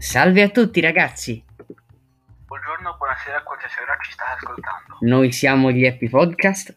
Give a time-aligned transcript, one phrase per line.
[0.00, 1.44] Salve a tutti ragazzi,
[2.46, 4.96] Buongiorno, buonasera, qualsiasi ora ci state ascoltando.
[5.00, 6.74] noi siamo gli Happy Podcast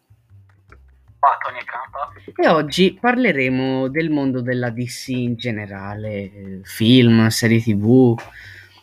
[1.19, 2.11] Qua Tony e Campa.
[2.35, 8.13] e oggi parleremo del mondo della DC in generale, film, serie tv,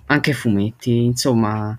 [0.07, 1.79] anche fumetti, insomma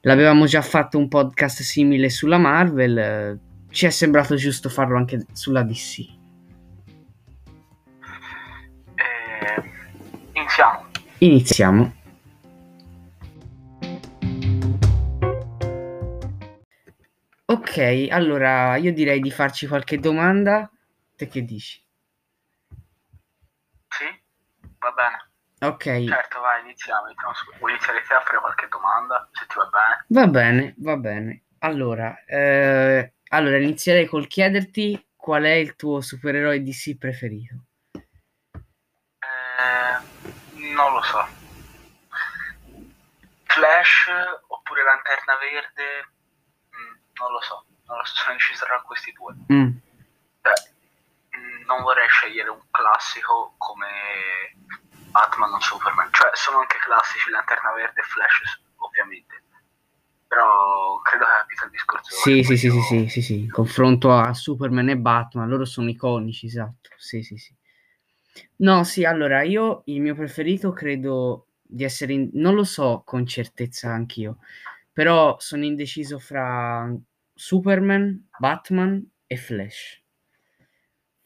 [0.00, 3.38] l'avevamo già fatto un podcast simile sulla Marvel,
[3.70, 6.22] ci è sembrato giusto farlo anche sulla DC.
[11.26, 11.92] Iniziamo.
[17.46, 20.70] Ok, allora io direi di farci qualche domanda.
[21.16, 21.82] Te che dici?
[23.88, 24.04] Sì?
[24.78, 25.30] Va bene.
[25.60, 27.06] Ok, Certo, vai, iniziamo.
[27.06, 29.28] iniziamo su- Vuoi iniziare te a fare qualche domanda?
[29.32, 30.04] Se ti va bene.
[30.08, 31.42] va bene, va bene.
[31.60, 37.54] Allora, eh, allora inizierei col chiederti qual è il tuo supereroe DC preferito.
[39.20, 40.23] Eh,
[40.74, 41.26] non lo so.
[43.44, 44.08] Flash
[44.48, 46.10] oppure Lanterna Verde?
[46.74, 47.64] Mm, non lo so.
[47.86, 49.34] Non lo so, sono indeciso tra questi due.
[49.52, 49.70] Mm,
[50.42, 50.56] Cioè,
[51.38, 54.56] mm, non vorrei scegliere un classico come
[55.10, 56.08] Batman o Superman.
[56.12, 59.42] Cioè, sono anche classici Lanterna Verde e Flash, ovviamente.
[60.26, 62.14] Però credo che capito il discorso.
[62.16, 63.38] Sì, sì, sì, sì, Io- sì, sì, sì.
[63.40, 66.90] In confronto a Superman e Batman, loro sono iconici, esatto.
[66.96, 67.54] Sì, sì, sì.
[68.56, 73.26] No, sì, allora io il mio preferito credo di essere, in- non lo so con
[73.26, 74.38] certezza anch'io,
[74.92, 76.88] però sono indeciso fra
[77.34, 80.02] Superman, Batman e Flash.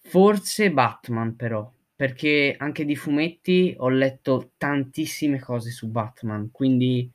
[0.01, 7.13] Forse Batman però, perché anche di fumetti ho letto tantissime cose su Batman, quindi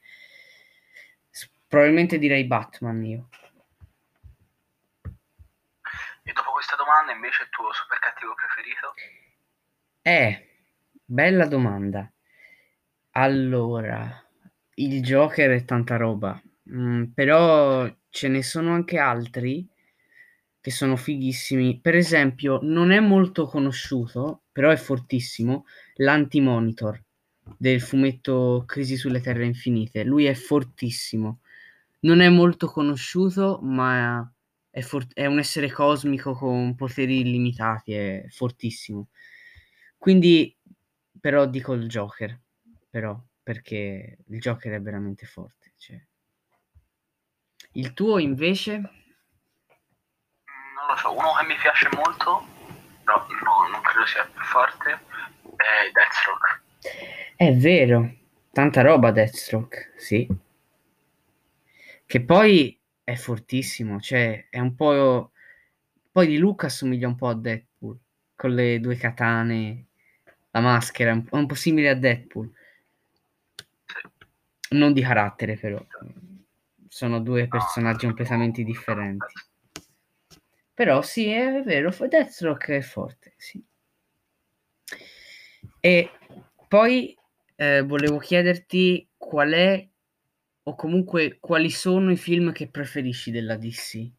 [1.67, 3.29] probabilmente direi Batman io.
[6.21, 8.93] E dopo questa domanda, invece, il tuo super cattivo preferito?
[10.03, 10.45] Eh,
[11.05, 12.09] bella domanda.
[13.15, 14.23] Allora,
[14.75, 16.41] il Joker è tanta roba,
[16.71, 19.67] mm, però ce ne sono anche altri
[20.59, 21.79] che sono fighissimi.
[21.79, 27.01] Per esempio, non è molto conosciuto, però è fortissimo, l'Anti-Monitor
[27.57, 30.03] del fumetto Crisi sulle Terre Infinite.
[30.03, 31.41] Lui è fortissimo.
[32.01, 34.29] Non è molto conosciuto, ma
[34.69, 39.09] è, for- è un essere cosmico con poteri illimitati, è fortissimo.
[40.03, 40.53] Quindi,
[41.17, 42.37] però, dico il Joker,
[42.89, 45.71] però, perché il Joker è veramente forte.
[45.77, 45.97] cioè.
[47.71, 48.79] Il tuo invece?
[48.79, 48.91] Non
[50.89, 52.29] lo so, uno che mi piace molto,
[53.05, 56.61] no, no, non credo sia più forte, è Deathstroke.
[57.37, 58.13] È vero,
[58.51, 60.27] tanta roba Deathstroke, sì.
[62.05, 65.31] Che poi è fortissimo, cioè è un po'...
[66.11, 67.97] Poi di Luca assomiglia un po' a Deadpool,
[68.35, 69.87] con le due katane,
[70.53, 72.51] la maschera, è un un po' simile a Deadpool.
[74.69, 75.83] Non di carattere però,
[76.87, 79.33] sono due personaggi completamente differenti.
[80.73, 83.63] Però sì, è vero, Deathstroke è forte, sì.
[85.79, 86.11] E
[86.67, 87.15] poi
[87.55, 89.87] eh, volevo chiederti qual è,
[90.63, 94.11] o comunque quali sono i film che preferisci della DC.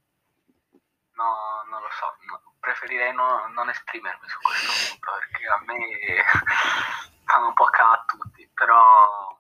[2.84, 5.78] Preferirei no- non esprimermi su questo punto perché a me
[7.25, 9.33] fanno un po' ca a tutti, però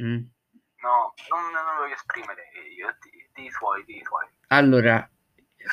[0.00, 0.22] Mm.
[0.80, 4.26] no, non, non lo voglio esprimere io, di, di i tuoi, di tuoi.
[4.48, 5.06] Allora,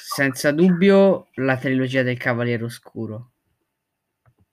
[0.02, 3.32] senza dubbio la trilogia del Cavaliere Oscuro.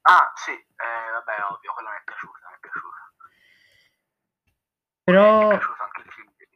[0.02, 3.12] Ah, sì, eh, vabbè, ovvio, quella mi è piaciuta, mi è piaciuta.
[3.16, 6.46] Mi Però, è piaciuto anche il film di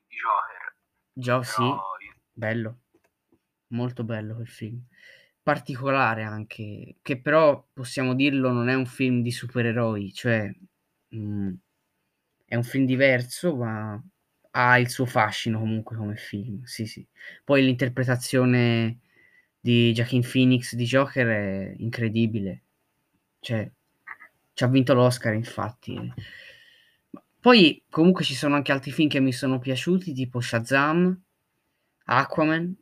[1.15, 2.79] Joker, sì, però io- bello,
[3.69, 4.81] molto bello quel film.
[5.49, 10.55] Particolare anche, che però possiamo dirlo non è un film di supereroi, cioè
[11.17, 11.55] mm,
[12.45, 13.99] è un film diverso, ma
[14.51, 17.03] ha il suo fascino comunque come film, sì sì.
[17.45, 18.99] Poi l'interpretazione
[19.59, 22.65] di Joaquin Phoenix di Joker è incredibile,
[23.41, 23.71] cioè
[24.53, 26.13] ci ha vinto l'Oscar infatti.
[27.41, 31.19] Poi comunque ci sono anche altri film che mi sono piaciuti, tipo Shazam,
[32.05, 32.77] Aquaman,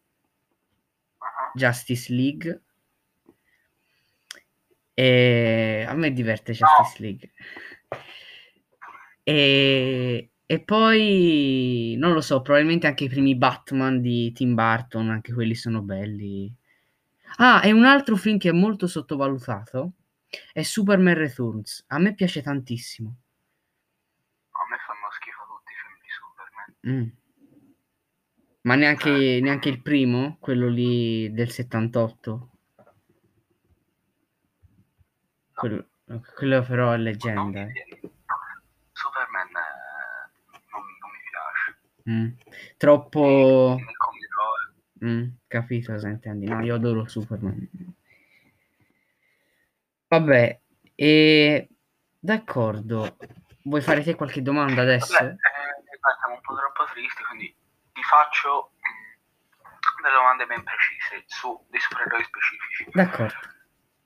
[1.57, 2.63] Justice League.
[4.95, 7.33] E a me diverte Justice League.
[9.23, 15.33] E, e poi non lo so, probabilmente anche i primi Batman di Tim Burton, anche
[15.33, 16.55] quelli sono belli.
[17.39, 19.93] Ah, e un altro film che è molto sottovalutato
[20.53, 21.85] è Superman Returns.
[21.89, 23.17] A me piace tantissimo.
[24.51, 26.71] a me fanno schifo tutti i film di Superman.
[26.87, 27.26] Mm.
[28.67, 32.51] Ma neanche, neanche il primo, quello lì del 78.
[35.55, 35.87] Quello,
[36.35, 37.43] quello però è Non leggenda.
[37.43, 37.73] mi eh.
[37.73, 38.01] viene.
[38.93, 39.47] Superman
[42.09, 42.29] Mm.
[42.77, 43.75] Troppo...
[43.77, 45.13] Nel comic eroe.
[45.13, 46.47] Mm, capito cosa intendi.
[46.47, 47.69] No, io adoro Superman.
[50.07, 50.61] Vabbè,
[50.95, 51.69] e...
[52.19, 53.17] D'accordo.
[53.63, 55.15] Vuoi fare te qualche domanda adesso?
[55.15, 57.57] Vabbè, eh, guarda, siamo un po' troppo tristi, quindi
[57.93, 58.73] ti faccio
[60.01, 62.89] delle domande ben precise su dei supereroi specifici.
[62.93, 63.55] D'accordo.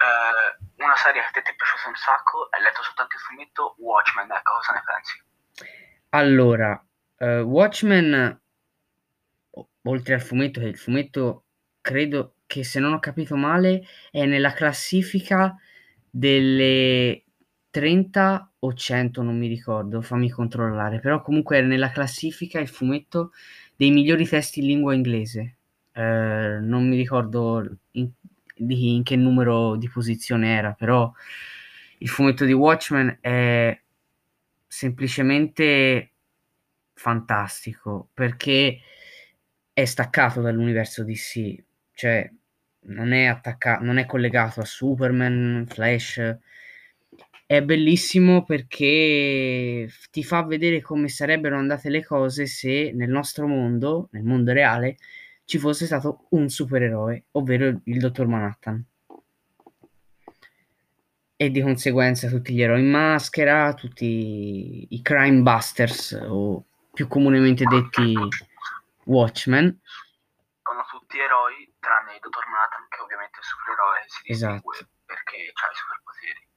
[0.01, 3.23] Eh, una serie che a te ti è piaciuta un sacco, hai letto soltanto il
[3.23, 5.23] fumetto Watchmen, ecco, cosa ne pensi?
[6.11, 6.85] Allora,
[7.19, 8.41] eh, Watchmen,
[9.83, 11.45] oltre al fumetto, che il fumetto
[11.81, 15.55] credo che se non ho capito male è nella classifica
[16.11, 17.25] delle
[17.71, 23.33] 30 o 100, non mi ricordo, fammi controllare, però comunque è nella classifica il fumetto
[23.81, 25.57] dei migliori testi in lingua inglese.
[25.93, 28.11] Eh, non mi ricordo in,
[28.55, 31.11] di, in che numero di posizione era, però
[31.97, 33.81] il fumetto di Watchmen è
[34.67, 36.13] semplicemente
[36.93, 38.81] fantastico perché
[39.73, 41.55] è staccato dall'universo DC,
[41.95, 42.31] cioè
[42.81, 46.39] non è attaccato, non è collegato a Superman, Flash.
[47.51, 54.07] È bellissimo perché ti fa vedere come sarebbero andate le cose se nel nostro mondo,
[54.13, 54.99] nel mondo reale,
[55.47, 58.87] ci fosse stato un supereroe, ovvero il dottor Manhattan.
[61.35, 67.65] E di conseguenza tutti gli eroi in maschera, tutti i crime busters, o più comunemente
[67.65, 68.15] detti
[69.07, 69.77] Watchmen.
[70.63, 74.71] Sono tutti eroi, tranne il dottor Manhattan, che ovviamente è il supereroe, si Esatto.
[75.05, 76.00] perché ha i superpoteri.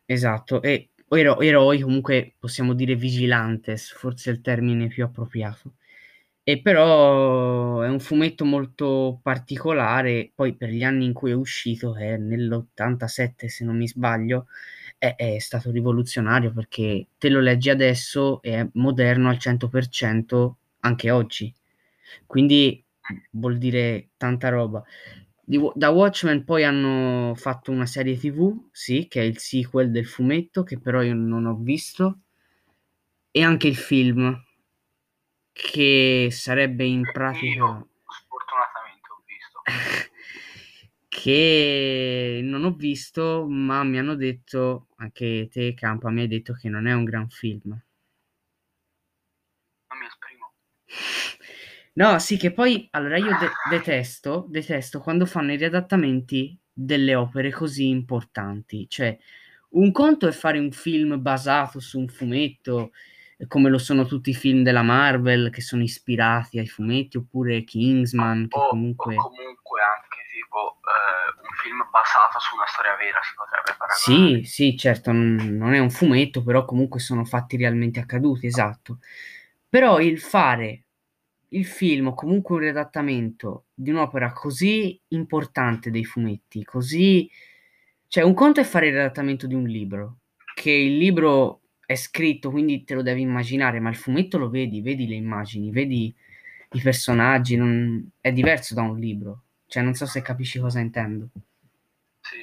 [0.06, 5.76] Esatto, e ero- eroi comunque possiamo dire vigilantes, forse è il termine più appropriato.
[6.46, 11.94] E però è un fumetto molto particolare, poi per gli anni in cui è uscito,
[11.94, 14.48] che è nell'87 se non mi sbaglio,
[14.98, 21.12] è, è stato rivoluzionario perché te lo leggi adesso e è moderno al 100% anche
[21.12, 21.54] oggi.
[22.26, 22.84] Quindi
[23.32, 24.84] vuol dire tanta roba.
[25.46, 30.08] Di da Watchmen poi hanno fatto una serie TV, sì, che è il sequel del
[30.08, 32.20] fumetto, che però io non ho visto,
[33.30, 34.42] e anche il film,
[35.52, 39.62] che sarebbe in pratica Io sfortunatamente ho visto.
[41.10, 46.70] che non ho visto, ma mi hanno detto, anche te Campa mi hai detto che
[46.70, 47.70] non è un gran film.
[49.90, 50.54] Non mi esprimo.
[51.96, 57.52] No, sì, che poi allora io de- detesto, detesto quando fanno i riadattamenti delle opere
[57.52, 58.88] così importanti.
[58.90, 59.16] Cioè,
[59.72, 62.92] un conto è fare un film basato su un fumetto,
[63.38, 67.64] eh, come lo sono tutti i film della Marvel che sono ispirati ai fumetti, oppure
[67.64, 69.16] Kingsman, che O, o comunque...
[69.16, 74.44] comunque anche tipo eh, un film basato su una storia vera si potrebbe paragonare.
[74.44, 78.98] Sì, sì, certo, non, non è un fumetto, però comunque sono fatti realmente accaduti, esatto.
[79.70, 80.86] Però il fare
[81.54, 87.30] il film o comunque un riadattamento di un'opera così importante dei fumetti, così...
[88.08, 90.18] Cioè, un conto è fare il riadattamento di un libro,
[90.54, 94.82] che il libro è scritto, quindi te lo devi immaginare, ma il fumetto lo vedi,
[94.82, 96.14] vedi le immagini, vedi
[96.74, 99.44] i personaggi, non- è diverso da un libro.
[99.66, 101.30] Cioè, non so se capisci cosa intendo.
[102.22, 102.38] Sì.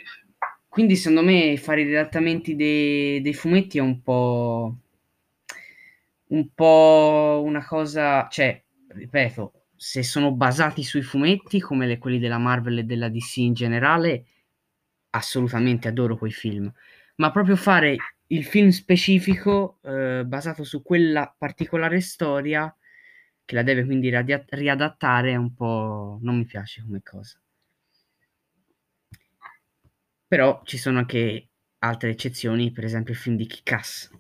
[0.69, 4.77] Quindi secondo me fare i riadattamenti dei, dei fumetti è un po',
[6.29, 12.39] un po' una cosa, cioè, ripeto, se sono basati sui fumetti come le- quelli della
[12.39, 14.25] Marvel e della DC in generale,
[15.11, 16.73] assolutamente adoro quei film,
[17.17, 17.97] ma proprio fare
[18.29, 22.73] il film specifico eh, basato su quella particolare storia
[23.45, 27.41] che la deve quindi radia- riadattare è un po' non mi piace come cosa.
[30.29, 34.11] Però ci sono anche altre eccezioni, per esempio il film di Kick-Ass,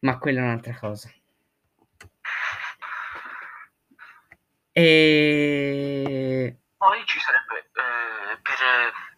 [0.00, 1.12] ma quella è un'altra cosa.
[4.78, 6.54] E...
[6.76, 8.58] Poi ci sarebbe, eh, per,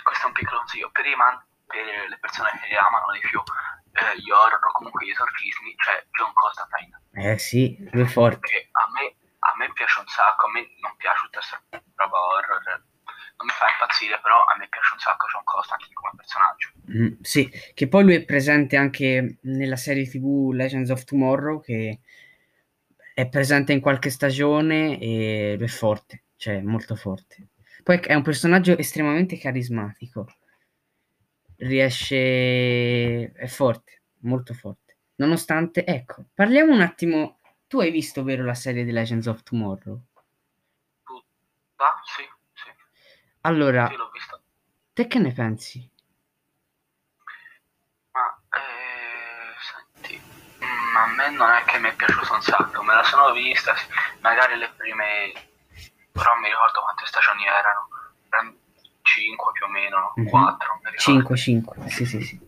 [0.03, 3.37] questo è un piccolo consiglio, per, i man- per le persone che amano di più
[3.93, 8.71] eh, gli horror o comunque gli esorcismi, c'è John Constantine, Eh sì, lui è forte.
[8.73, 11.61] a me, a me piace un sacco, a me non piace tutta questa
[11.97, 16.13] roba horror, non mi fa impazzire, però a me piace un sacco John Constantine come
[16.17, 16.73] personaggio.
[16.89, 22.01] Mm, sì, che poi lui è presente anche nella serie TV Legends of Tomorrow, che
[23.21, 27.49] è presente in qualche stagione e è forte, cioè molto forte.
[27.83, 30.27] Poi è un personaggio estremamente carismatico,
[31.57, 34.97] riesce, è forte, molto forte.
[35.17, 40.01] Nonostante, ecco, parliamo un attimo, tu hai visto, vero, la serie di Legends of Tomorrow?
[41.77, 42.23] Ah, sì,
[42.53, 42.71] sì,
[43.43, 43.97] Allora, sì,
[44.93, 45.91] te che ne pensi?
[50.91, 53.75] Mm, a me non è che mi è piaciuto un sacco, me la sono vista,
[54.21, 55.33] magari le prime
[56.13, 57.89] però mi ricordo quante stagioni erano,
[58.29, 58.55] erano
[59.03, 60.29] 5 più o meno, Mhm.
[60.29, 60.81] 4.
[60.99, 62.39] 5, 5, sì, sì, sì.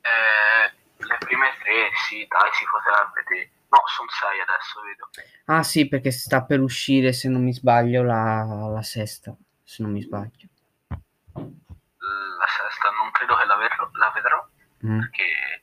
[0.00, 3.50] Eh, le prime tre, sì, dai, si poteva vedere.
[3.68, 5.08] No, sono 6 adesso, vedo.
[5.46, 9.90] Ah sì, perché sta per uscire, se non mi sbaglio, la, la sesta, se non
[9.92, 10.46] mi sbaglio.
[10.88, 14.46] La sesta non credo che la, ver- la vedrò,
[14.86, 15.00] Mm.
[15.00, 15.62] perché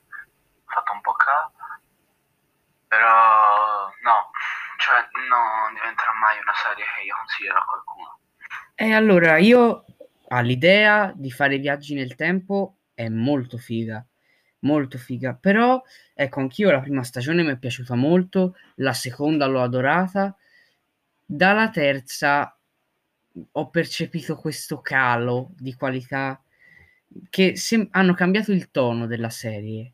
[0.74, 1.50] fatto un po' ca.
[2.88, 4.30] Però, no,
[4.78, 8.18] cioè, non diventerà mai una serie che io consiglierò a qualcuno.
[8.74, 9.84] E allora io
[10.28, 14.04] all'idea di fare viaggi nel tempo è molto figa,
[14.60, 15.34] molto figa.
[15.34, 20.36] Però ecco, anch'io la prima stagione mi è piaciuta molto, la seconda l'ho adorata.
[21.24, 22.56] Dalla terza
[23.52, 26.40] ho percepito questo calo di qualità
[27.30, 29.93] che sem- hanno cambiato il tono della serie,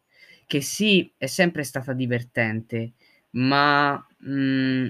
[0.50, 2.94] che sì, è sempre stata divertente,
[3.34, 4.88] ma mh,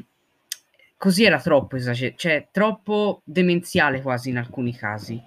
[0.96, 5.22] così era troppo esagerato, cioè troppo demenziale quasi in alcuni casi.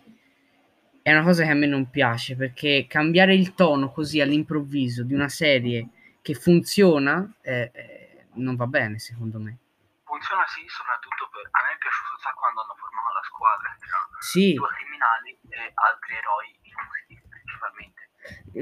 [1.03, 5.13] È una cosa che a me non piace perché cambiare il tono così all'improvviso di
[5.13, 5.89] una serie
[6.23, 9.57] che funziona eh, eh, non va bene secondo me.
[10.03, 11.45] Funziona sì, soprattutto per...
[11.51, 15.71] A me è piaciuto sacco quando hanno formato la squadra, erano Sì, due criminali e
[15.77, 17.92] altri eroi inutili, principalmente.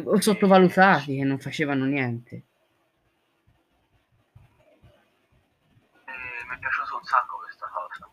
[0.05, 2.35] O sottovalutati che non facevano niente.
[6.05, 8.09] E mi è piaciuto un sacco questa cosa.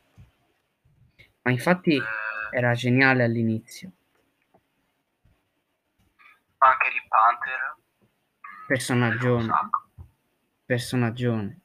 [1.43, 3.93] Ma infatti Eh, era geniale all'inizio.
[6.61, 7.77] anche Hunter.
[8.03, 9.53] mm, Personaggione.
[10.67, 11.61] Personaggione.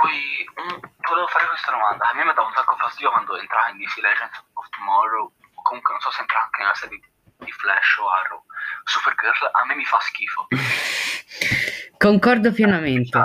[0.00, 2.08] Poi mm, volevo fare questa domanda.
[2.08, 5.62] A me mi dà un sacco fastidio quando entra in DC Legends of Tomorrow, o
[5.62, 7.08] comunque non so se entra anche nella serie di-
[7.52, 8.44] Flash o Arrow.
[8.84, 10.46] Supergirl a me mi fa schifo.
[11.96, 13.18] Concordo pienamente.
[13.18, 13.24] Mm,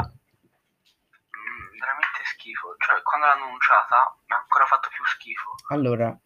[1.79, 2.75] veramente schifo.
[2.79, 5.55] Cioè, quando l'hanno annunciata mi ha ancora fatto più schifo.
[5.69, 6.17] Allora,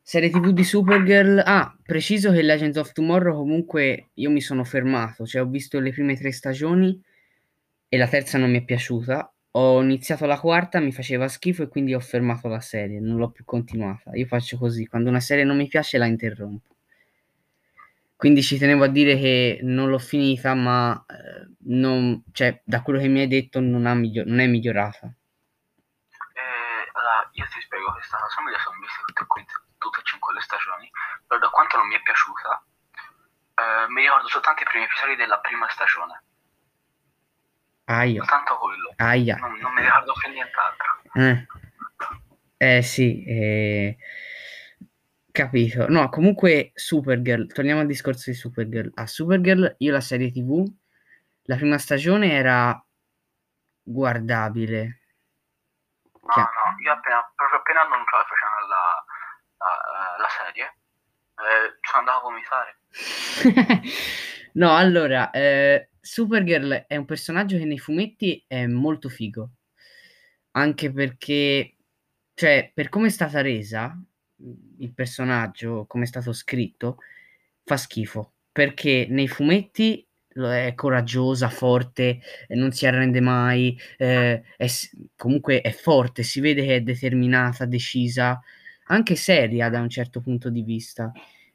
[0.00, 1.42] serie TV di Supergirl.
[1.44, 5.90] Ah, preciso che Legends of Tomorrow comunque io mi sono fermato, cioè ho visto le
[5.92, 7.00] prime tre stagioni
[7.88, 9.32] e la terza non mi è piaciuta.
[9.52, 13.30] Ho iniziato la quarta, mi faceva schifo e quindi ho fermato la serie, non l'ho
[13.30, 14.10] più continuata.
[14.14, 16.74] Io faccio così, quando una serie non mi piace la interrompo.
[18.14, 22.98] Quindi ci tenevo a dire che non l'ho finita, ma eh, non- cioè, da quello
[22.98, 25.06] che mi hai detto non, ha miglio- non è migliorata.
[25.06, 26.42] E,
[26.92, 29.24] allora, io ti spiego questa cosa, me le sono viste tutte,
[29.78, 30.90] tutte e cinque le stagioni,
[31.26, 32.62] però da quanto non mi è piaciuta,
[33.54, 36.22] eh, mi ricordo soltanto i primi episodi della prima stagione,
[37.90, 39.36] Aia, soltanto quello, aia.
[39.36, 41.00] non, non mi ricordo più nient'altro.
[41.14, 41.46] Eh,
[42.58, 43.96] eh sì, eh,
[45.32, 45.88] capito.
[45.88, 48.90] No, comunque Supergirl, torniamo al discorso di Supergirl.
[48.94, 50.70] A Supergirl io la serie TV,
[51.44, 52.78] la prima stagione era
[53.82, 55.00] guardabile.
[56.20, 59.04] No, Chia- no, io appena, proprio appena annunciato facevano la,
[59.64, 62.76] la, la serie, eh, sono andato a vomitare.
[64.58, 69.50] No, allora, eh, Supergirl è un personaggio che nei fumetti è molto figo,
[70.52, 71.76] anche perché,
[72.34, 74.00] cioè, per come è stata resa,
[74.78, 76.98] il personaggio, come è stato scritto,
[77.64, 84.66] fa schifo, perché nei fumetti è coraggiosa, forte, non si arrende mai, eh, è
[85.16, 88.40] comunque è forte, si vede che è determinata, decisa,
[88.86, 91.10] anche seria da un certo punto di vista.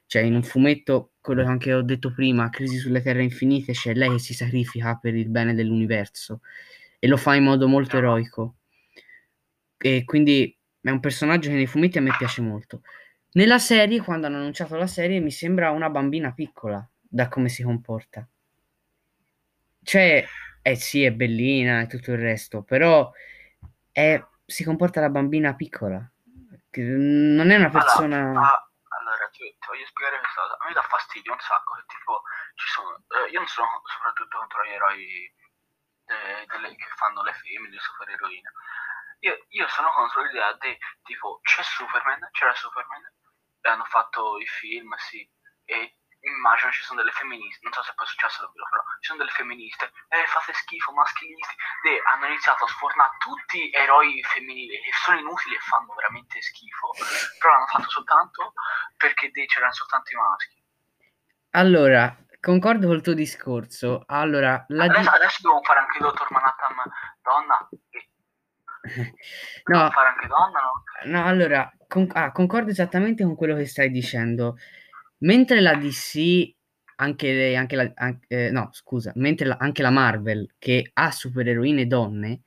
[0.06, 3.94] Cioè, in un fumetto, quello che anche ho detto prima, Crisi sulle Terre Infinite, c'è
[3.94, 6.40] lei che si sacrifica per il bene dell'universo
[6.98, 8.56] e lo fa in modo molto eroico.
[9.78, 12.82] E quindi è un personaggio che nei fumetti a me piace molto.
[13.32, 17.62] Nella serie, quando hanno annunciato la serie, mi sembra una bambina piccola da come si
[17.62, 18.28] comporta.
[19.82, 20.26] Cioè,
[20.60, 23.10] eh sì, è bellina e tutto il resto, però
[23.90, 26.06] è- si comporta da bambina piccola.
[26.76, 28.63] Non è una persona.
[29.64, 30.56] Ti voglio spiegare questa cosa.
[30.60, 32.22] A me dà fastidio un sacco che tipo
[32.54, 33.02] ci sono.
[33.08, 35.32] eh, io non sono soprattutto contro gli eroi
[36.04, 38.52] de- delle- che fanno le femmine, le supereroine.
[39.20, 43.02] Io, io sono contro l'idea di tipo c'è Superman, c'era Superman,
[43.60, 45.26] e hanno fatto i film, sì,
[45.64, 49.06] e immagino ci sono delle femministe, non so se poi è successo davvero, però ci
[49.12, 51.54] sono delle femministe, eh fate schifo, maschilisti,
[51.88, 56.90] e hanno iniziato a sfornare tutti eroi femminili che sono inutili e fanno veramente schifo,
[57.38, 58.52] però l'hanno fatto soltanto
[58.96, 60.62] perché dei c'erano soltanto i maschi.
[61.50, 64.02] Allora, concordo col tuo discorso.
[64.06, 66.74] Allora, la di- Adesso, adesso dobbiamo fare anche il dottor Manhattan
[67.22, 67.68] donna,
[69.66, 70.82] No, fare anche donna, no?
[71.06, 74.56] no, allora, con- ah, concordo esattamente con quello che stai dicendo.
[75.18, 76.54] Mentre la DC
[76.96, 81.86] anche, anche la, anche, eh, no, scusa, mentre la, anche la Marvel che ha supereroine
[81.86, 82.42] donne,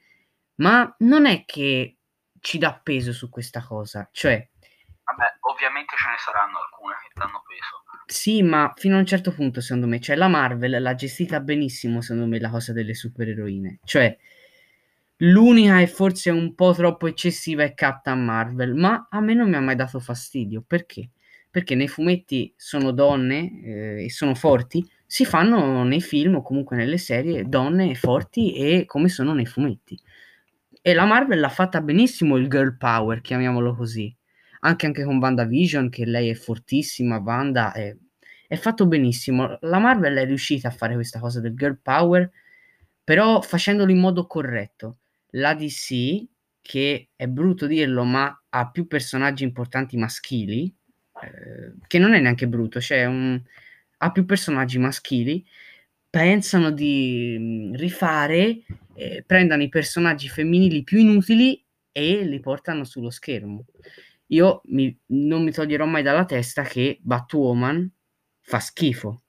[0.55, 1.97] ma non è che
[2.39, 4.49] ci dà peso su questa cosa, cioè...
[5.03, 7.83] Vabbè, ovviamente ce ne saranno alcune che danno peso.
[8.09, 12.01] Sì, ma fino a un certo punto, secondo me, cioè la Marvel l'ha gestita benissimo,
[12.01, 13.79] secondo me, la cosa delle supereroine.
[13.83, 14.17] Cioè,
[15.17, 19.55] l'unica e forse un po' troppo eccessiva è Captain Marvel, ma a me non mi
[19.55, 20.63] ha mai dato fastidio.
[20.65, 21.09] Perché?
[21.57, 26.77] Perché nei fumetti sono donne eh, e sono forti, si fanno nei film o comunque
[26.77, 29.99] nelle serie donne forti e come sono nei fumetti.
[30.79, 34.15] E la Marvel l'ha fatta benissimo il girl power, chiamiamolo così.
[34.59, 37.91] Anche, anche con WandaVision, che lei è fortissima, Wanda è,
[38.47, 39.57] è fatto benissimo.
[39.61, 42.29] La Marvel è riuscita a fare questa cosa del girl power,
[43.03, 44.97] però facendolo in modo corretto.
[45.31, 46.23] La DC,
[46.61, 50.71] che è brutto dirlo, ma ha più personaggi importanti maschili,
[51.21, 53.41] eh, che non è neanche brutto, cioè un,
[53.97, 55.45] ha più personaggi maschili,
[56.09, 58.61] pensano di mm, rifare,
[58.95, 63.65] eh, prendano i personaggi femminili più inutili e li portano sullo schermo.
[64.27, 67.89] Io mi, non mi toglierò mai dalla testa che Batwoman
[68.41, 69.23] fa schifo.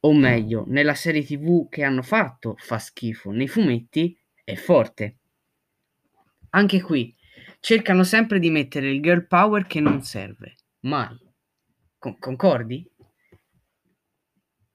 [0.00, 5.18] O meglio, nella serie TV che hanno fatto fa schifo, nei fumetti è forte.
[6.50, 7.14] Anche qui
[7.60, 11.18] cercano sempre di mettere il girl power che non serve, mai.
[11.98, 12.88] Con- concordi?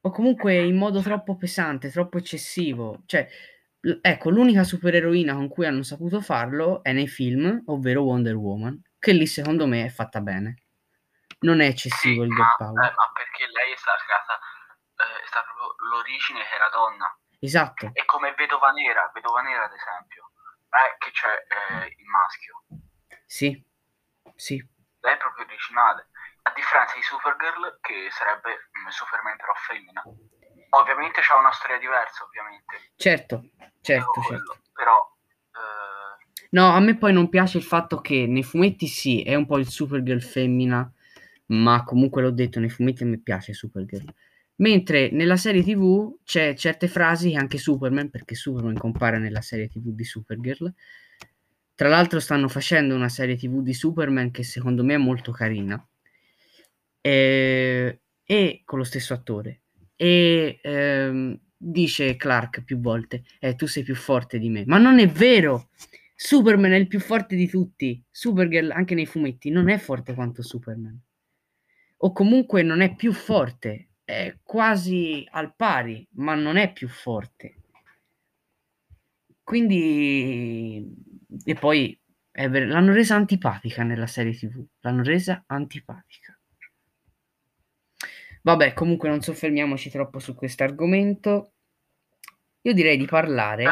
[0.01, 3.03] o comunque in modo troppo pesante, troppo eccessivo.
[3.05, 3.27] Cioè,
[3.81, 8.81] l- ecco, l'unica supereroina con cui hanno saputo farlo è nei film, ovvero Wonder Woman,
[8.97, 10.63] che lì secondo me è fatta bene.
[11.39, 12.93] Non è eccessivo Sì, il ma, girl eh, power.
[12.95, 17.19] ma perché lei è stata eh, è stata proprio l'origine che era donna.
[17.39, 20.31] Esatto, È come Vedova Nera, Vedova Nera ad esempio,
[20.69, 22.63] è che c'è eh, il maschio,
[23.27, 23.63] sì,
[24.35, 24.65] sì,
[25.07, 26.11] lei è proprio originale,
[26.43, 30.03] a differenza di Supergirl che sarebbe mm, Superman però femmina.
[30.75, 34.71] Ovviamente c'ha una storia diversa, ovviamente, certo, certo, dico quello, certo.
[34.75, 34.99] però
[35.55, 36.07] eh,
[36.51, 39.57] No, a me poi non piace il fatto che nei fumetti sì, è un po'
[39.57, 40.89] il Supergirl femmina,
[41.47, 44.13] ma comunque l'ho detto, nei fumetti a me piace Supergirl.
[44.59, 49.67] Mentre nella serie TV c'è certe frasi che anche Superman, perché Superman compare nella serie
[49.67, 50.73] TV di Supergirl.
[51.77, 55.87] Tra l'altro stanno facendo una serie TV di Superman che secondo me è molto carina.
[56.99, 59.61] E, e con lo stesso attore.
[59.95, 64.63] E ehm, dice Clark più volte, eh, tu sei più forte di me.
[64.65, 65.69] Ma non è vero!
[66.15, 68.03] Superman è il più forte di tutti.
[68.09, 70.99] Supergirl, anche nei fumetti, non è forte quanto Superman.
[71.97, 77.57] O comunque non è più forte, è quasi al pari, ma non è più forte.
[79.43, 81.05] Quindi,
[81.43, 81.99] e poi
[82.31, 84.63] ver- l'hanno resa antipatica nella serie TV.
[84.81, 86.37] L'hanno resa antipatica.
[88.41, 91.51] Vabbè, comunque non soffermiamoci troppo su questo argomento.
[92.61, 93.65] Io direi di parlare.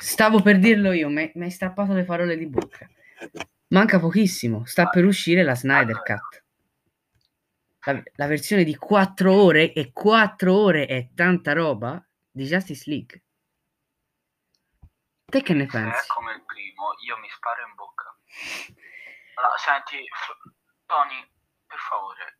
[0.00, 2.88] Stavo per dirlo io, mi mi hai strappato le parole di bocca.
[3.68, 6.44] Manca pochissimo, sta per uscire la Snyder Cut.
[7.84, 13.22] La, la versione di 4 ore e 4 ore è tanta roba di Justice League.
[15.30, 16.08] Te che ne Se è pensi?
[16.08, 18.16] come il primo, io mi sparo in bocca.
[19.34, 20.08] Allora, senti,
[20.86, 21.20] Tony,
[21.66, 22.38] per favore.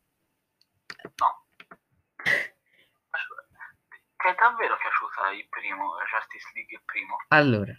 [1.20, 1.46] No.
[4.18, 7.16] Ti è davvero piaciuta il primo, Justice League il primo?
[7.29, 7.79] Allora,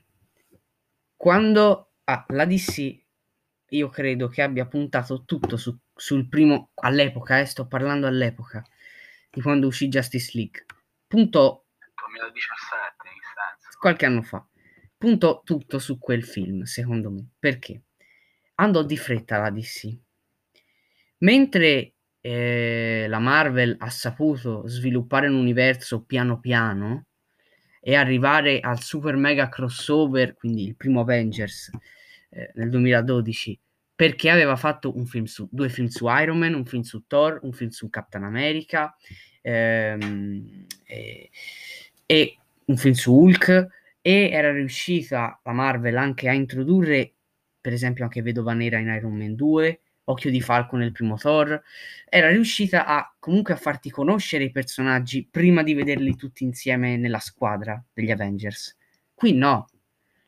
[1.15, 3.03] quando ah, la DC,
[3.69, 8.63] io credo che abbia puntato tutto su- sul primo, all'epoca, eh, sto parlando all'epoca,
[9.29, 10.65] di quando uscì Justice League,
[11.07, 11.61] puntò
[11.95, 13.13] 2017, in
[13.59, 13.77] senso.
[13.79, 14.45] qualche anno fa,
[14.99, 17.25] puntò tutto su quel film, secondo me.
[17.39, 17.83] Perché?
[18.55, 19.97] Andò di fretta la DC.
[21.19, 27.05] Mentre eh, la Marvel ha saputo sviluppare un universo piano piano
[27.79, 31.71] e arrivare al super mega crossover, quindi il primo Avengers
[32.31, 33.57] eh, nel 2012,
[33.95, 37.53] perché aveva fatto film su, due film su Iron Man, un film su Thor, un
[37.53, 38.93] film su Captain America
[39.41, 41.29] ehm, e,
[42.05, 47.13] e un film su Hulk e era riuscita la Marvel anche a introdurre
[47.61, 51.61] per esempio anche Vedova Nera in Iron Man 2 Occhio di Falco nel primo Thor.
[52.09, 57.19] Era riuscita a comunque a farti conoscere i personaggi prima di vederli tutti insieme nella
[57.19, 58.75] squadra degli Avengers.
[59.13, 59.69] Qui no.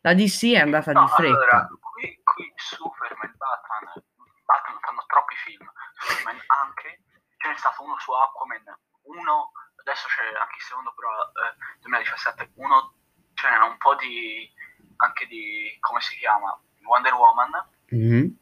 [0.01, 1.33] La DC è andata No, di fretta.
[1.33, 4.05] allora, qui, qui Superman, Batman,
[4.45, 5.65] Batman fanno troppi film.
[5.97, 7.01] Superman anche,
[7.37, 8.65] ce n'è stato uno su Aquaman,
[9.17, 11.09] uno, adesso c'è anche il secondo però,
[11.41, 12.93] eh, 2017, uno,
[13.49, 14.49] n'era un po' di,
[14.97, 17.49] anche di, come si chiama, Wonder Woman,
[17.89, 18.35] Mhm.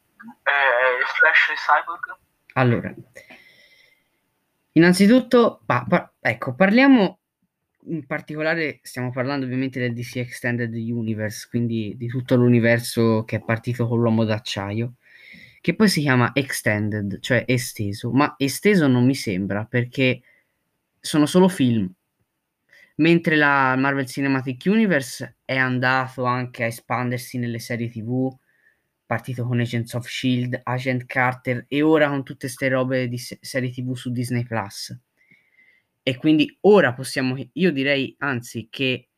[0.44, 2.16] eh, Flash e Cyborg.
[2.54, 2.92] Allora,
[4.72, 7.18] Innanzitutto, pa- pa- ecco, parliamo
[7.86, 13.40] in particolare, stiamo parlando ovviamente del DC Extended Universe, quindi di tutto l'universo che è
[13.44, 14.94] partito con l'uomo d'acciaio,
[15.60, 20.22] che poi si chiama Extended, cioè esteso, ma esteso non mi sembra perché
[21.00, 21.90] sono solo film,
[23.00, 28.30] mentre la Marvel Cinematic Universe è andato anche a espandersi nelle serie TV,
[29.04, 33.38] partito con Agents of Shield, Agent Carter e ora con tutte queste robe di se-
[33.40, 34.96] serie TV su Disney Plus.
[36.02, 39.08] E quindi ora possiamo, io direi anzi che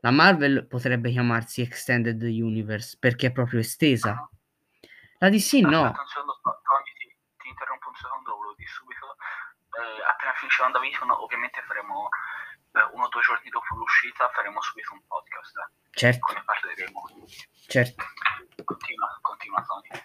[0.00, 4.28] la Marvel potrebbe chiamarsi Extended Universe perché è proprio estesa.
[5.18, 5.84] La DC no.
[5.84, 6.32] Aspetta secondo,
[6.84, 9.16] ti, ti interrompo un secondo, volevo dire subito.
[9.76, 12.08] Eh, appena finisce WandaVision, ovviamente faremo
[12.92, 15.56] uno o due giorni dopo l'uscita, faremo subito un podcast.
[15.56, 17.02] Eh, Certo, come parleremo.
[17.66, 18.04] certo.
[18.64, 20.02] Continua, continua Tony.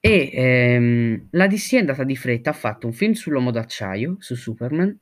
[0.00, 4.34] E ehm, la DC è andata di fretta, ha fatto un film sull'uomo d'acciaio, su
[4.34, 4.98] Superman,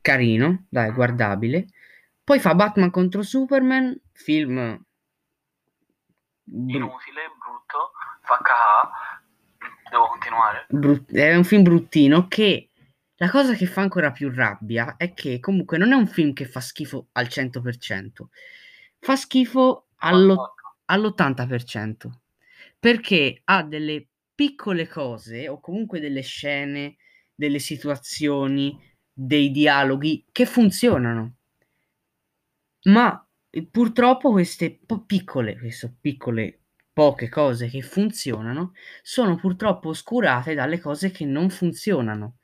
[0.00, 1.66] carino, dai, guardabile.
[2.24, 4.82] Poi fa Batman contro Superman, film
[6.52, 8.90] Inutile, brutto, fa caca.
[9.90, 10.66] Devo continuare.
[10.68, 12.69] brut- è un film bruttino che
[13.20, 16.46] la cosa che fa ancora più rabbia è che comunque non è un film che
[16.46, 18.30] fa schifo al 100%,
[18.98, 20.54] fa schifo allo-
[20.86, 22.22] all'80%
[22.78, 26.96] perché ha delle piccole cose o comunque delle scene,
[27.34, 28.78] delle situazioni,
[29.12, 31.34] dei dialoghi che funzionano.
[32.84, 36.56] Ma eh, purtroppo queste po- piccole, queste piccole
[36.92, 42.36] poche cose che funzionano sono purtroppo oscurate dalle cose che non funzionano.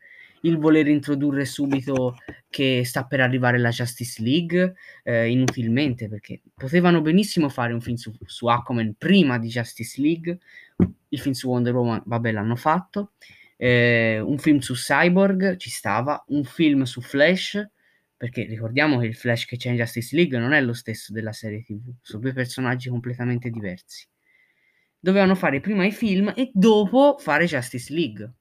[0.47, 2.17] Il voler introdurre subito
[2.49, 7.97] che sta per arrivare la Justice League eh, inutilmente perché potevano benissimo fare un film
[7.97, 10.39] su, su Aquaman prima di Justice League,
[11.09, 13.13] il film su Wonder Woman, vabbè, l'hanno fatto,
[13.57, 17.69] eh, un film su Cyborg ci stava, un film su Flash,
[18.17, 21.33] perché ricordiamo che il Flash che c'è in Justice League non è lo stesso della
[21.33, 24.07] serie TV, sono due personaggi completamente diversi.
[24.99, 28.33] Dovevano fare prima i film e dopo fare Justice League.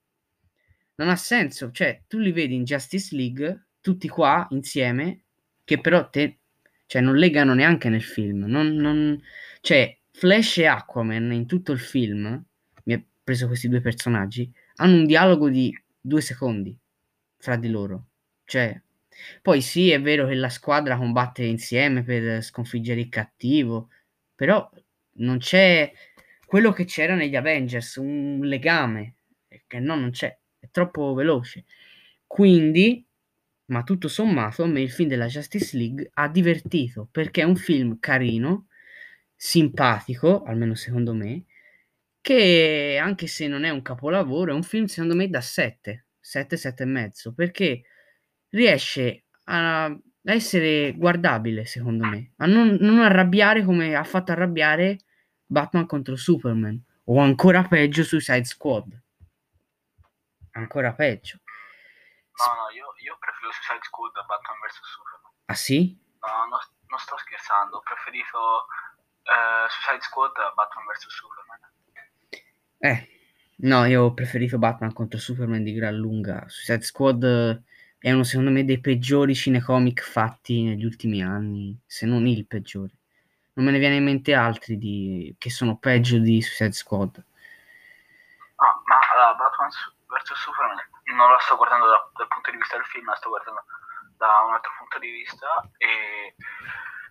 [0.96, 5.24] Non ha senso, cioè tu li vedi in Justice League tutti qua insieme,
[5.64, 6.40] che però te,
[6.86, 8.46] cioè, non legano neanche nel film.
[8.46, 9.22] Non, non,
[9.62, 12.42] cioè, Flash e Aquaman in tutto il film,
[12.84, 16.78] mi ha preso questi due personaggi, hanno un dialogo di due secondi
[17.38, 18.08] fra di loro.
[18.46, 18.82] Cioè,
[19.42, 23.90] poi sì, è vero che la squadra combatte insieme per sconfiggere il cattivo,
[24.34, 24.70] però
[25.18, 25.92] non c'è
[26.46, 29.16] quello che c'era negli Avengers, un legame,
[29.68, 31.66] che no, non c'è, è troppo veloce.
[32.28, 33.06] Quindi,
[33.68, 37.56] ma tutto sommato, a me il film della Justice League ha divertito, perché è un
[37.56, 38.68] film carino,
[39.36, 41.46] simpatico, almeno secondo me,
[42.22, 46.58] che anche se non è un capolavoro, è un film secondo me da 7, 7,
[46.58, 47.84] 7 e mezzo, perché
[48.50, 54.98] riesce a essere guardabile, secondo me, a non, non arrabbiare come ha fatto arrabbiare
[55.46, 59.04] Batman contro Superman, o ancora peggio Suicide Squad.
[60.56, 61.40] Ancora peggio.
[62.36, 65.32] No, no, io, io preferisco Suicide Squad a Batman vs Superman.
[65.46, 65.98] Ah sì?
[66.20, 68.68] No, no, non sto scherzando, ho preferito
[69.24, 71.60] eh, Suicide Squad a Batman vs Superman.
[72.78, 73.10] Eh,
[73.68, 76.46] no, io ho preferito Batman contro Superman di gran lunga.
[76.48, 77.62] Suicide Squad eh,
[77.98, 82.94] è uno, secondo me, dei peggiori cinecomic fatti negli ultimi anni, se non il peggiore.
[83.54, 85.36] Non me ne viene in mente altri di...
[85.38, 87.24] che sono peggio di Suicide Squad.
[88.58, 89.95] No, ma allora, Batman su-
[90.34, 90.82] vs Superman
[91.14, 93.64] non la sto guardando da- dal punto di vista del film, la sto guardando
[94.18, 96.36] da un altro punto di vista e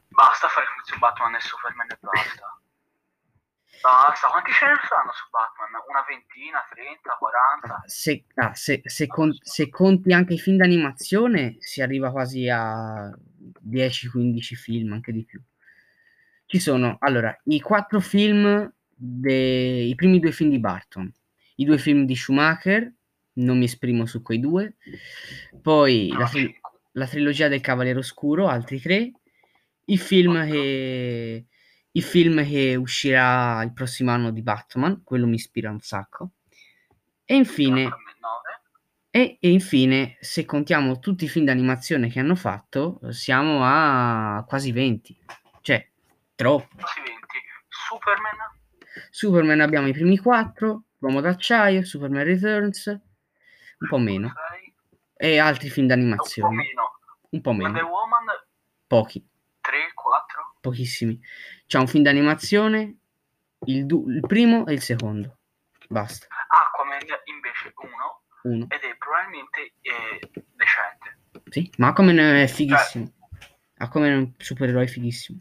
[0.08, 2.58] basta fare film su Batman e Superman e basta.
[3.82, 5.82] Basta, quanti ce ne saranno su Batman?
[5.88, 7.82] Una ventina, 30, 40?
[7.84, 13.12] Se, ah, se- se con- se conti anche i film d'animazione, si arriva quasi a
[13.60, 15.40] 10-15 film, anche di più.
[16.46, 21.12] Ci sono, allora, i quattro film, dei, i primi due film di Barton,
[21.56, 22.90] i due film di Schumacher,
[23.34, 24.76] non mi esprimo su quei due,
[25.60, 26.60] poi No, la, tri-
[26.92, 29.12] la trilogia del Cavaliere Oscuro, altri tre,
[29.86, 31.46] il film che,
[31.90, 36.30] il film che uscirà il prossimo anno di Batman, quello mi ispira un sacco,
[37.24, 37.90] e infine...
[39.14, 44.72] E, e infine, se contiamo tutti i film d'animazione che hanno fatto, siamo a quasi
[44.72, 45.16] 20.
[45.60, 45.88] Cioè,
[46.34, 46.66] troppo.
[46.74, 47.14] Quasi 20.
[47.68, 48.32] Superman?
[49.10, 53.00] Superman abbiamo i primi 4, L'Uomo d'Acciaio, Superman Returns,
[53.84, 54.32] un po' meno.
[55.16, 56.56] E altri film Un po' d'animazione.
[56.56, 56.98] meno.
[57.30, 57.88] Un po' Wonder meno.
[57.88, 58.24] Woman?
[58.86, 59.26] Pochi,
[59.60, 60.56] 3, 4?
[60.60, 61.20] pochissimi.
[61.66, 62.96] C'è un film d'animazione,
[63.66, 65.38] il, du- il primo e il secondo.
[65.88, 66.26] Basta.
[66.48, 68.66] Aquaman invece 1 Uno.
[68.68, 70.64] ed è probabilmente eh, The
[71.50, 73.12] Sì, ma come è fighissimo.
[73.78, 75.40] Ha come un supereroe fighissimo.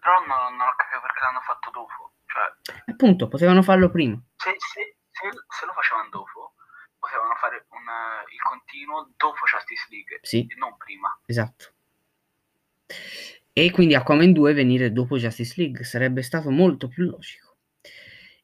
[0.00, 2.12] Però non, non ho capito perché l'hanno fatto dopo.
[2.26, 4.20] Cioè, Appunto, potevano farlo prima.
[4.36, 6.54] se, se- se- se lo facevano dopo,
[6.98, 10.46] potevano fare un, eh, il continuo dopo Justice League Sì.
[10.48, 11.08] e non prima.
[11.26, 11.74] Esatto.
[13.52, 17.56] E quindi Aquaman 2 venire dopo Justice League sarebbe stato molto più logico.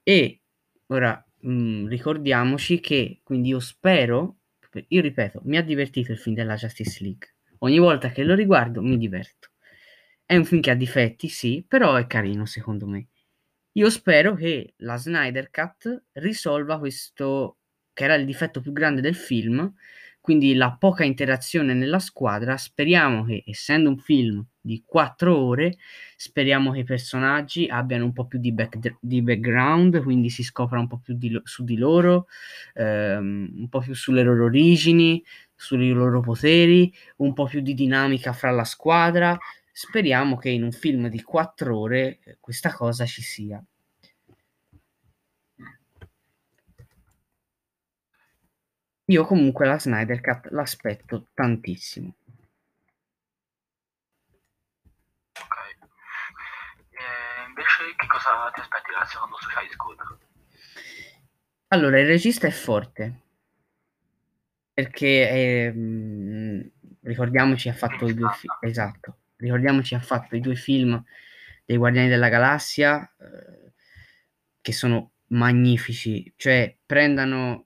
[0.02, 0.40] E
[0.86, 4.36] ora mh, ricordiamoci che, quindi io spero,
[4.88, 7.34] io ripeto, mi ha divertito il film della Justice League.
[7.60, 9.50] Ogni volta che lo riguardo mi diverto.
[10.24, 13.06] È un film che ha difetti, sì, però è carino secondo me.
[13.76, 17.58] Io spero che la Snyder Cut risolva questo,
[17.92, 19.70] che era il difetto più grande del film,
[20.18, 22.56] quindi la poca interazione nella squadra.
[22.56, 25.76] Speriamo che, essendo un film di quattro ore,
[26.16, 30.78] speriamo che i personaggi abbiano un po' più di, back- di background, quindi si scopra
[30.80, 32.26] un po' più di su di loro,
[32.74, 35.22] ehm, un po' più sulle loro origini,
[35.54, 39.36] sui loro poteri, un po' più di dinamica fra la squadra.
[39.78, 43.62] Speriamo che in un film di quattro ore eh, questa cosa ci sia.
[49.04, 52.14] Io comunque la Snyder Cut l'aspetto tantissimo.
[55.42, 55.56] Ok.
[56.88, 60.18] E invece che cosa ti aspetti dal secondo Suicide Squad?
[61.68, 63.20] Allora, il regista è forte
[64.72, 66.70] perché ehm,
[67.02, 71.02] ricordiamoci ha fatto i due film esatto, ricordiamoci ha fatto i due film
[71.64, 73.72] dei Guardiani della Galassia eh,
[74.60, 77.64] che sono magnifici, cioè prendano,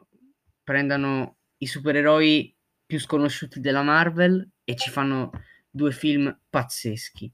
[0.63, 2.55] prendano i supereroi
[2.87, 5.31] più sconosciuti della Marvel e ci fanno
[5.71, 7.33] due film pazzeschi.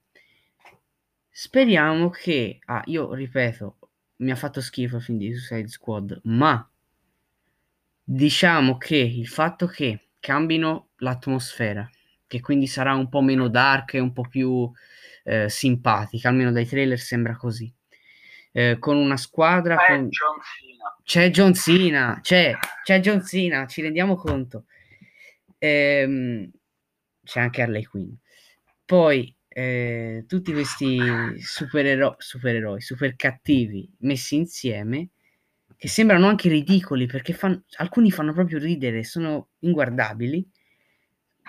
[1.31, 3.79] Speriamo che, ah, io ripeto,
[4.17, 6.69] mi ha fatto schifo il film di Suicide Squad, ma
[8.03, 11.89] diciamo che il fatto che cambino l'atmosfera,
[12.27, 14.71] che quindi sarà un po' meno dark e un po' più
[15.25, 17.73] eh, simpatica, almeno dai trailer sembra così.
[18.53, 20.09] Eh, con una squadra Eh, con...
[20.09, 20.97] John Cena.
[21.03, 24.65] C'è John Cena, c'è, c'è John Cena, ci rendiamo conto.
[25.59, 26.51] Ehm,
[27.23, 28.13] c'è anche Harley Quinn.
[28.85, 30.99] Poi eh, tutti questi
[31.39, 35.09] superero- supereroi, super cattivi messi insieme,
[35.77, 40.49] che sembrano anche ridicoli perché fan- alcuni fanno proprio ridere, sono inguardabili.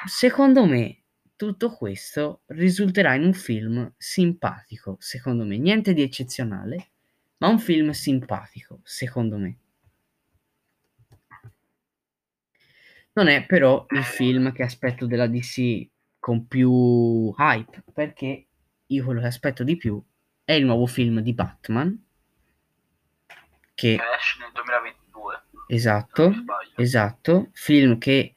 [0.05, 1.03] Secondo me
[1.35, 6.89] tutto questo risulterà in un film simpatico, secondo me, niente di eccezionale,
[7.37, 9.57] ma un film simpatico, secondo me.
[13.13, 15.87] Non è però il film che aspetto della DC
[16.19, 18.45] con più hype, perché
[18.85, 20.01] io quello che aspetto di più
[20.43, 22.05] è il nuovo film di Batman,
[23.73, 25.41] che esce nel 2022.
[25.67, 26.33] se esatto,
[26.75, 28.35] esatto, film che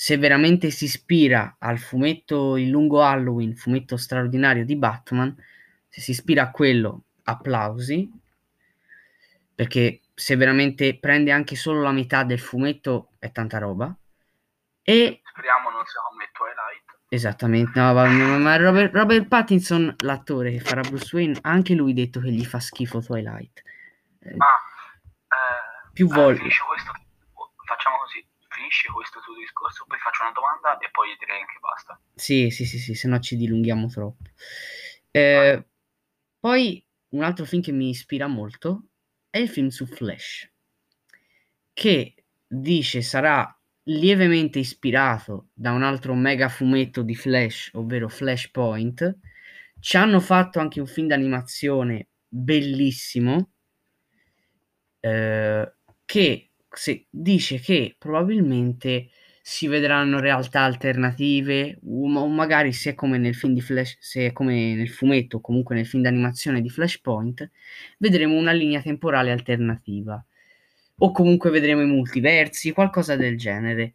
[0.00, 5.34] se veramente si ispira al fumetto Il lungo Halloween, fumetto straordinario di Batman,
[5.88, 8.08] se si ispira a quello, applausi,
[9.52, 13.92] perché se veramente prende anche solo la metà del fumetto è tanta roba.
[14.82, 17.02] E Speriamo non sia come Twilight.
[17.08, 17.92] esattamente, no,
[18.38, 22.44] ma Robert, Robert Pattinson, l'attore che farà Bruce Wayne, ha anche lui detto che gli
[22.44, 23.62] fa schifo Twilight.
[24.20, 26.40] Eh, Ma eh, Più eh, volte.
[26.42, 26.92] questo,
[27.66, 28.24] facciamo così,
[28.68, 31.98] finisci questo tuo discorso, poi faccio una domanda e poi direi anche basta.
[32.14, 34.30] Sì, sì, sì, sì, se no ci dilunghiamo troppo.
[35.10, 35.66] Eh,
[36.38, 38.88] poi un altro film che mi ispira molto
[39.30, 40.50] è il film su Flash,
[41.72, 42.14] che
[42.46, 43.52] dice sarà
[43.84, 49.18] lievemente ispirato da un altro mega fumetto di Flash, ovvero Flashpoint.
[49.80, 53.52] Ci hanno fatto anche un film d'animazione bellissimo,
[55.00, 55.72] eh,
[56.04, 56.47] che
[56.78, 59.10] se- dice che probabilmente
[59.42, 64.32] si vedranno realtà alternative, o magari se è come nel film di Flash, se è
[64.32, 67.50] come nel fumetto, o comunque nel film d'animazione di Flashpoint,
[67.98, 70.24] vedremo una linea temporale alternativa.
[70.98, 73.94] O comunque vedremo i multiversi, qualcosa del genere.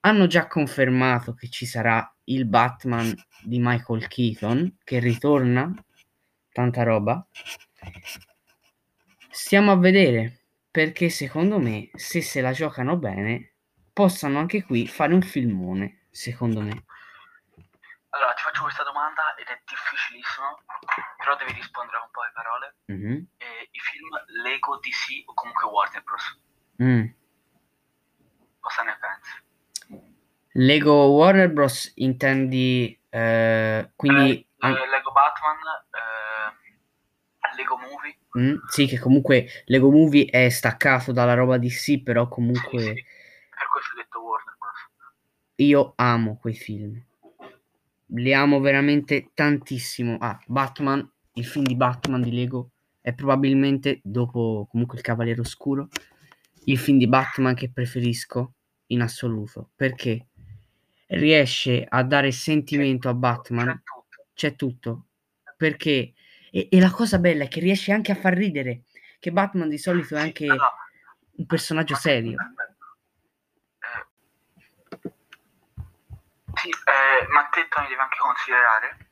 [0.00, 5.72] Hanno già confermato che ci sarà il Batman di Michael Keaton, che ritorna,
[6.52, 7.24] tanta roba.
[9.30, 10.39] Stiamo a vedere,
[10.70, 13.54] perché secondo me, se se la giocano bene,
[13.92, 16.84] possano anche qui fare un filmone, secondo me.
[18.10, 20.62] Allora, ti faccio questa domanda ed è difficilissimo,
[21.16, 22.74] però devi rispondere con poche parole.
[22.86, 23.26] Mhm.
[23.36, 24.08] Eh, I film
[24.42, 26.40] Lego DC o comunque Warner Bros.
[26.82, 27.06] Mm.
[28.60, 29.48] Cosa ne pensi?
[30.54, 31.92] Lego Warner Bros.
[31.96, 35.58] intendi eh, quindi Eh, eh, Lego Batman,
[35.92, 38.18] eh, Lego Movie.
[38.38, 41.58] Mm, sì che comunque Lego Movie è staccato dalla roba
[42.04, 42.92] però Sì, comunque sì.
[42.92, 44.50] Per questo ho detto Warner
[45.60, 47.00] io amo quei film.
[48.12, 50.16] Li amo veramente tantissimo.
[50.18, 55.88] Ah, Batman, il film di Batman di Lego è probabilmente, dopo comunque il Cavaliere Oscuro,
[56.64, 58.54] il film di Batman che preferisco
[58.86, 59.70] in assoluto.
[59.76, 60.26] Perché
[61.08, 63.82] riesce a dare sentimento a Batman.
[64.34, 65.06] C'è tutto.
[65.56, 66.14] Perché...
[66.50, 68.82] E, e la cosa bella è che riesce anche a far ridere.
[69.18, 72.36] Che Batman di solito è anche un personaggio serio.
[76.54, 79.08] Sì, eh, ma te Tony devi anche considerare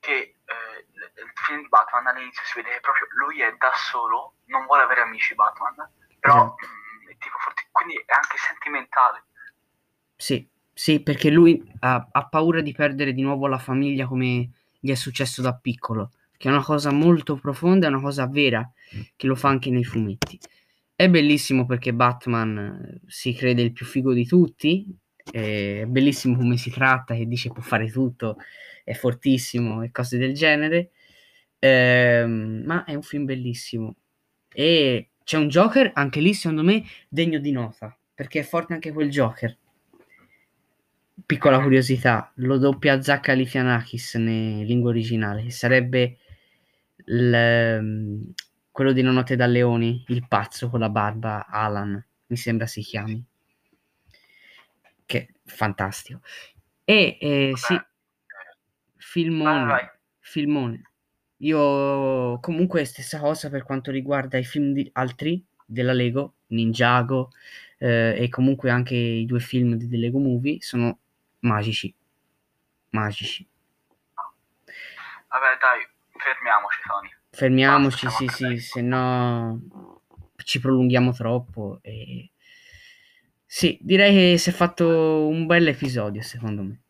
[0.00, 0.86] che eh,
[1.22, 5.02] il film Batman all'inizio si vede che proprio lui è da solo, non vuole avere
[5.02, 5.74] amici Batman,
[6.18, 6.66] però esatto.
[6.66, 9.24] mh, mm, è tipo forte, quindi è anche sentimentale.
[10.16, 14.90] Sì, sì, perché lui ha, ha, paura di perdere di nuovo la famiglia come gli
[14.90, 18.68] è successo da piccolo, che è una cosa molto profonda, è una cosa vera,
[19.14, 20.38] che lo fa anche nei fumetti.
[20.94, 24.86] È bellissimo perché Batman eh, si crede il più figo di tutti,
[25.30, 28.36] è bellissimo come si tratta, che dice può fare tutto,
[28.84, 30.90] è fortissimo e cose del genere.
[31.58, 33.96] Ehm, ma è un film bellissimo.
[34.52, 38.92] E c'è un Joker, anche lì secondo me, degno di nota, perché è forte anche
[38.92, 39.56] quel Joker.
[41.26, 46.18] Piccola curiosità, lo doppia Zach Alifianakis in lingua originale, che sarebbe
[47.06, 48.32] il,
[48.70, 53.24] quello di Notte da Leoni, il pazzo con la barba, Alan, mi sembra si chiami
[55.10, 56.20] che è fantastico.
[56.84, 57.76] E eh, sì,
[58.96, 60.82] filmone, filmone.
[61.38, 67.30] Io comunque stessa cosa per quanto riguarda i film di altri della Lego, Ninjago
[67.78, 70.99] eh, e comunque anche i due film di The Lego Movie sono
[71.40, 71.94] magici.
[72.90, 73.48] Magici.
[75.28, 77.16] Vabbè, dai, fermiamoci, Tony.
[77.30, 79.60] Fermiamoci, sì, sì, se no
[80.42, 82.30] ci prolunghiamo troppo e
[83.52, 86.80] sì, direi che si è fatto un bel episodio, secondo me.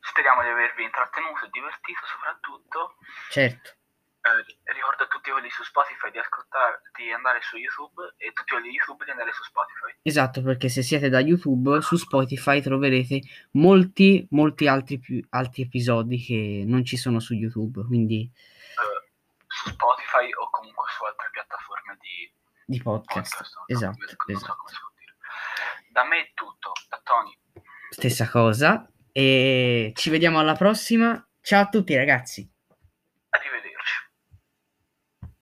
[0.00, 2.94] Speriamo di avervi intrattenuto e divertito soprattutto.
[3.28, 3.74] Certo.
[4.22, 6.20] Eh, ricordo a tutti quelli su Spotify di,
[6.96, 9.98] di andare su YouTube e tutti quelli di YouTube di andare su Spotify.
[10.02, 13.20] Esatto, perché se siete da YouTube, su Spotify troverete
[13.52, 18.30] molti, molti altri, più, altri episodi che non ci sono su YouTube, quindi...
[18.30, 19.10] Eh,
[19.46, 23.36] su Spotify o comunque su altre piattaforme di di podcast.
[23.36, 24.68] podcast esatto, no, esatto.
[24.68, 24.92] So
[25.90, 27.36] da me è tutto, da Tony.
[27.90, 28.90] Stessa cosa.
[29.12, 31.22] E ci vediamo alla prossima.
[31.42, 32.51] Ciao a tutti ragazzi.